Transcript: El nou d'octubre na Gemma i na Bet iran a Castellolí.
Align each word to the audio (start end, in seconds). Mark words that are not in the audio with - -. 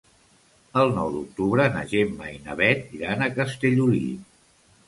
El 0.83 0.93
nou 0.95 1.11
d'octubre 1.15 1.67
na 1.75 1.83
Gemma 1.93 2.31
i 2.39 2.39
na 2.47 2.57
Bet 2.63 2.99
iran 3.01 3.25
a 3.27 3.31
Castellolí. 3.39 4.03